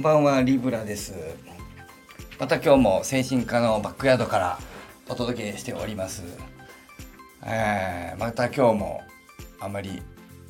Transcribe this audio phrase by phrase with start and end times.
[0.00, 1.12] んばんはリブラです。
[2.38, 4.58] また今日も精神科のバックヤードから
[5.10, 6.22] お届けしております。
[7.44, 9.02] えー、また今日も
[9.60, 10.02] あまり、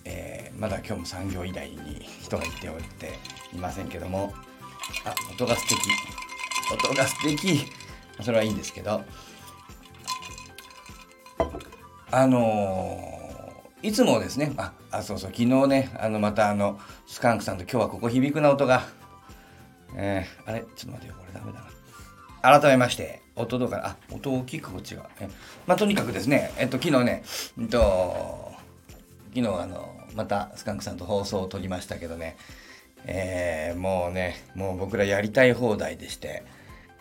[0.04, 3.18] えー、まだ今日も産業医大に人がいておって
[3.52, 4.32] いませんけども。
[5.04, 5.80] あ音が素敵。
[6.72, 7.66] 音が素敵。
[8.22, 9.02] それはいいんですけど。
[12.12, 14.52] あのー、いつもですね。
[14.56, 15.32] ああそうそう。
[15.32, 16.78] 昨日ねあのまたあの
[17.08, 18.99] スカンクさんと今日はここ響くな音が
[19.96, 22.60] えー、あれちょっと待ってよこれダメだな。
[22.60, 25.28] 改めまして音どうかなあ音大きくこっちがえ
[25.66, 27.22] まあとにかくですねえっと昨日ね
[27.58, 28.52] うんと
[29.34, 32.36] 昨日あのまたスカンクさんと放送を撮りましたけどね
[33.06, 36.42] えー、もうねもう僕らやりたい放題でして、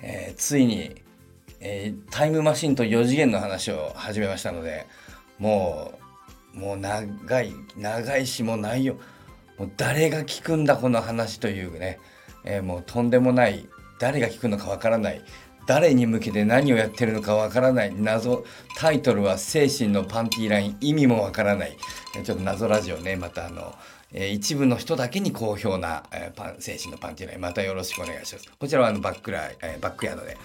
[0.01, 0.95] えー、ついに、
[1.59, 4.87] えー、タイムマシンと4次元の話を始めましたので
[5.39, 5.93] も
[6.55, 8.95] うもう長い長いしもう内容
[9.57, 11.99] もう誰が聞くんだこの話というね、
[12.49, 13.67] えー、もうとんでもない。
[13.99, 15.21] 誰が聞くのかわからない。
[15.67, 17.93] 誰に向けて何をやってるのかわからない。
[17.95, 18.43] 謎
[18.75, 21.77] タイトルは「精神のパンティーライン」意味もわからない。
[22.23, 23.15] ちょっと謎ラジオね。
[23.15, 23.75] またあの
[24.11, 27.41] えー、一部の人だけに好評な、えー、パン精神のパンティーライン。
[27.41, 28.49] またよろしくお願いします。
[28.59, 30.35] こちらはあのバックライ、えー、バックヤードで、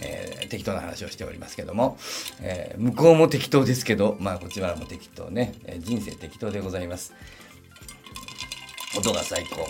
[0.00, 1.98] え、適当な話をしておりますけども、
[2.40, 4.16] え、向こうも適当ですけど。
[4.18, 7.14] まあこちらも適当ね、え、人生適当でございます。
[8.98, 9.68] 音が最高。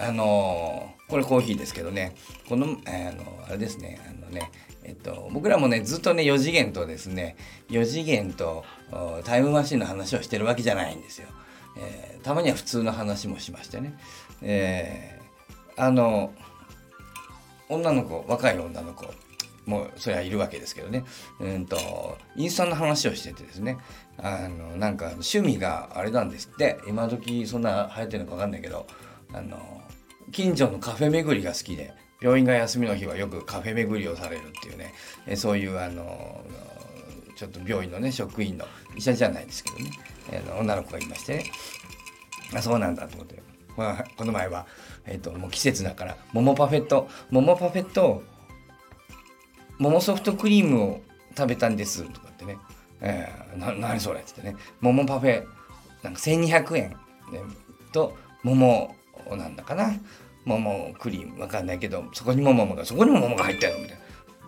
[0.00, 2.14] あの、これコーヒーですけどね。
[2.48, 4.00] この、あのあれですね。
[4.08, 4.50] あのね
[4.82, 7.36] えっと、僕らもねずっとね4次元とですね
[7.68, 8.64] 4次元と
[9.24, 11.28] タイムマシンの話をしてるわけじゃないんですよ。
[11.76, 13.96] えー、たまには普通の話もしましてね、
[14.42, 16.32] えー、あの
[17.68, 19.06] 女の子若い女の子
[19.66, 21.04] もそりゃいるわけですけどね。
[21.38, 23.78] うんとインスタの話をしててですね。
[24.16, 26.80] あのなんか趣味があれなんですって。
[26.88, 28.86] 今時そんな流行ってるのか分かんないけど。
[29.32, 29.80] あの
[30.32, 34.92] 近所のカフェ巡りが好きで病院が休みの日はよくカフェ巡りをされるっていうね。
[35.26, 36.44] えそういうあの
[37.36, 38.66] ちょっと病院のね職員の
[38.96, 39.90] 医者じゃないですけどね、
[40.30, 41.44] えー、女の子がいましてね。
[42.54, 43.42] あそうなんだと思って、
[43.76, 44.66] まあ、この前は、
[45.06, 48.22] えーと、もう季節だから桃パフェット桃パフェット
[49.78, 51.00] 桃ソフトクリームを
[51.36, 52.58] 食べたんですとかってね、
[53.00, 54.64] えー、な何それって言ってね。
[54.80, 55.46] 桃パフェ
[56.02, 56.96] なんか1200円、ね、
[57.92, 58.94] と桃
[59.36, 59.92] なんだかな。
[60.44, 64.00] 桃クリームわかんないけどそこにも桃がそこにも桃が入ってるみたいな。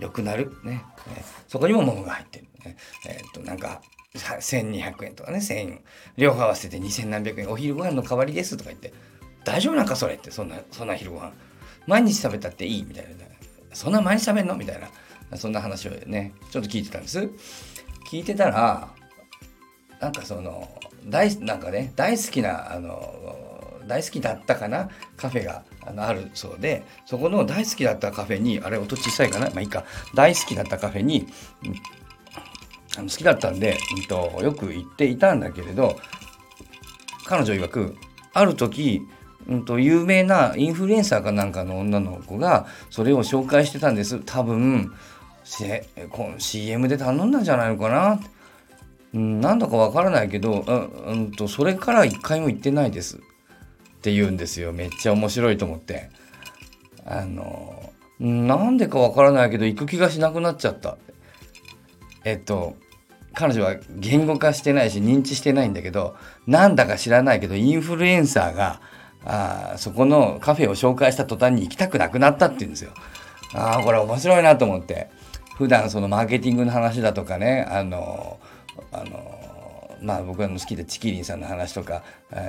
[0.07, 0.53] よくなる。
[0.65, 0.85] ね、
[1.15, 3.83] えー、そこにも桃が入ってる、ね、えー、っとなんか
[4.15, 5.39] 1200円とかね。
[5.39, 5.81] 1000円
[6.17, 7.51] 両方合わせて2000何百円。
[7.51, 8.93] お昼ご飯の代わりですとか言って。
[9.45, 10.31] 大丈夫なんかそれって。
[10.31, 11.33] そんなそんな昼ご飯。
[11.87, 13.11] 毎日食べたっていいみたいな。
[13.73, 14.57] そんな毎日食べんの？
[14.57, 14.89] みたいな。
[15.37, 17.29] そんな話をねちょっと聞いてたんです。
[18.11, 18.89] 聞いてたら
[20.01, 20.69] なんかその
[21.07, 23.52] 大なんかね大好きなあの
[23.87, 24.89] 大好きだったかな？
[25.17, 29.47] カフェがあのあるそうでそこの大好きだったカフェにあれ音小さいかな？
[29.51, 29.85] まあいいか。
[30.15, 31.27] 大好きだったカフェに、
[32.97, 35.99] あの好きだったんで、うんと、よく行っていたんだけれど
[37.25, 37.97] 彼女曰く
[38.33, 39.03] ある時
[39.49, 44.21] うんと、有名なインフルエンサーかなんかの女の子がそれを紹介してたんです。
[44.25, 44.95] 多分
[46.39, 48.21] CM で頼んだんじゃないのかな、
[49.13, 53.19] うん、なんだかわからないけど、うんうん、とそれから一回も行ってないです。
[54.03, 54.73] って言うんですよ。
[54.73, 56.11] めっちゃ面白いと思って。
[57.07, 60.99] あのなんでかわからないけど行く気がしなくなっちゃった。
[62.25, 62.75] えっと
[63.33, 66.17] 彼女は言語化してないし認知してないんだけど
[66.49, 68.81] なんだか知らないけどインフルエンサーが
[69.25, 72.91] あそこのカフェを紹介した途端に行きたくなくなったって言うんですよ。
[73.55, 75.11] ああこれ面白いなと思って。
[75.57, 78.41] 普段そのマーケティングの話だとかねあの
[78.91, 79.42] あの
[80.03, 82.03] まあ僕の好きでチキリンさんの話とか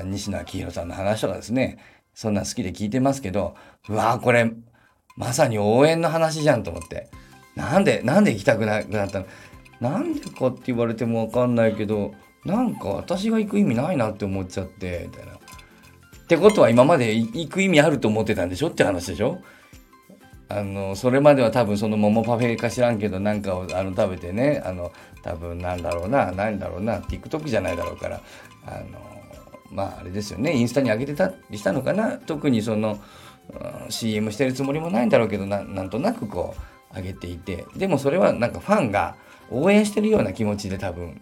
[0.05, 1.77] 西野昭弘さんの話とかですね。
[2.13, 3.55] そんな好きで聞いてますけど
[3.89, 4.51] うわーこれ
[5.15, 7.09] まさに応援の話じゃんと思って。
[7.55, 9.25] なんでなんで行きたくなくなったの？
[9.79, 12.13] なんでかって言われても分かんないけど
[12.45, 15.33] なんか私が行く意味ないなって思っちゃってみたいな。
[15.33, 18.69] ってことは今まで行く意味あると思ってたんでしょ？
[18.69, 19.39] って話でしょ？
[20.49, 24.91] あのそれまでは多分その桃パフェか知らんけどなんかをあの食べてねあの
[25.23, 28.21] 多分なんだろうな何だろうな TikTok じゃないだろうから
[28.65, 28.99] あの
[29.71, 32.99] まああれですよねインスタに上げてたりしたのかな特にその、
[33.85, 36.55] うん、CM してるつもりもないんだろうけどなんとなくこ
[36.93, 39.15] う上げていてでもそれはなんかファンが
[39.49, 41.21] 応援してるような気持ちで多分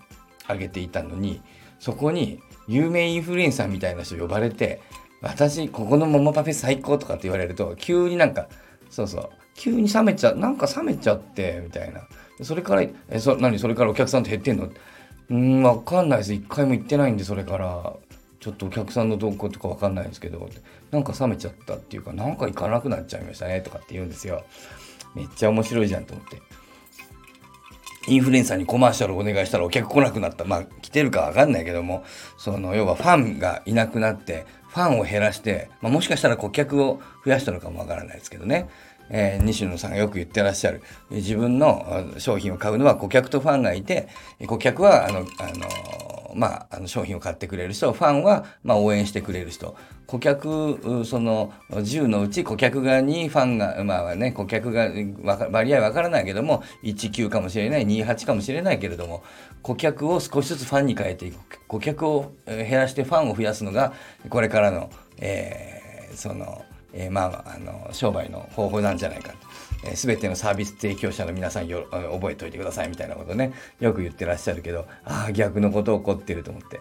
[0.49, 1.41] 上げていたのに
[1.79, 4.81] そこに有名インフルエンサーみたいな人呼ばれて
[5.21, 8.47] 私ここの桃パフェ最高とかって言われると急になんか
[8.91, 9.29] そうそう。
[9.55, 12.01] 急に冷めちゃなんか冷めちゃってみたいな。
[12.43, 13.57] それからえそ何？
[13.57, 14.69] それからお客さんって減ってんの？
[15.31, 16.33] うんわかんないです。
[16.33, 17.93] 一回も行ってないんでそれから。
[18.39, 20.49] ちょっとお客さんの動向とか分かんないんですけど。
[20.89, 24.43] なんか冷めちゃったっていうかなんか行かなくなっちゃいましたねとかって言うんですよ。
[25.13, 26.41] めっちゃ面白いじゃんと思って。
[28.07, 30.45] インフルエンサーにコマーシャルお願いしたらお客来なくなった。
[30.45, 32.03] まあ来てるかわかんないけども、
[32.37, 38.69] その要はファンがいなくなって、ファンを減らして、まあ、もしかしたら顧客を増やしたのかもわからないですけどね。
[39.09, 40.81] えー、西野さんがよく言ってらっしゃる。
[41.09, 44.07] 自分の商品を買うのは顧客とファンがいて、
[44.47, 49.75] 顧客は、あの、あのまあ、あの商品を買ってくれる人ファンは、まあ、応援してくれる人。
[50.07, 54.89] 顧客その10のうち顧客側にファンがまあね顧客が
[55.49, 59.23] 割合わからないけども19かもしれない28かもしれないけれども
[59.61, 61.65] 顧客を少しずつファンに変えていく。
[61.67, 63.93] 顧客を減らしてファンを増やすのが
[64.29, 64.89] これからの、
[65.19, 69.33] えー、その、えー、まああの商売の方法なんじゃないか
[69.83, 73.53] えー、全てのサービス提供者の皆さんよ覚えておいてくださいみたいなことね。
[73.79, 76.79] よく言ってらっしゃるけどああ逆のこと起こってると思って。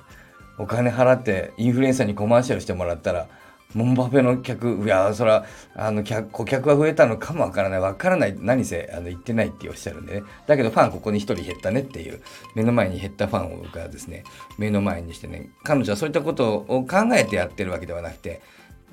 [0.59, 3.29] お金払ってインフルエンサーにコマーシャルしてもらったら
[3.73, 7.81] モンバペの客いやそれはあの客顧客が増えたのかもわからない。
[7.81, 8.37] わからない。
[8.39, 10.23] 何せあの言ってないっておっしゃるんでね。
[10.47, 12.21] だけどファンここに1人減ったねっていう
[12.57, 14.25] 目の前に減ったファンをがですね
[14.59, 18.43] 目の前にしてね彼女はそういったことを考えてやってるわけではなくて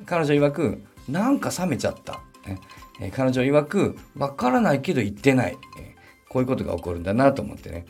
[0.06, 2.60] 彼女曰くなんか冷めちゃった、ね、
[3.00, 5.96] え彼女曰く、わからないけど言ってない、え
[6.30, 7.86] こういうことが起こるんだなと思ってね。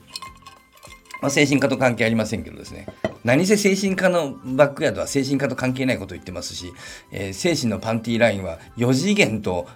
[1.22, 2.86] まあ、精神科と関係ありませんけどですね。
[3.24, 6.72] 何せ精神科のバックヤードは精神科と関係ないことを言ってますし、
[7.12, 9.68] えー、精神のパンティーラインは4次元と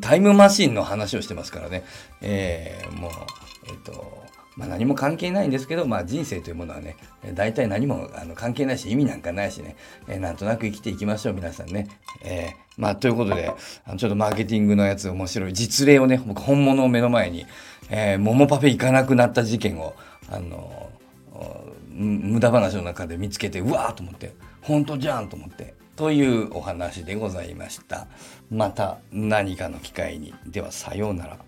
[0.00, 1.84] タイムマシンの話をしてますからね。
[2.20, 3.10] えー、もう、
[3.68, 4.22] えっ、ー、と、
[4.56, 6.96] まあ、何も関係ないんですけど、まあ、人生というものはね、
[7.34, 9.76] 大体何もあの関係ないし、意味なんかないしね、
[10.08, 11.88] えー、なんとなく生きていきましょう、皆さんね。
[12.22, 13.50] えー、まあ、ということで、
[13.86, 17.46] あのちょっとマーケティングのやつ面白い、実例をね、僕本物を目の前に、
[17.88, 19.94] えー、桃パフェ行かなくなった事件を、
[20.28, 20.90] あの
[21.94, 28.06] 無駄話の中で見つけて、うわーと思って、本当じゃんと思って、というお話でございました。
[28.50, 30.34] また何かの機会に。
[30.46, 31.38] では、さようなら。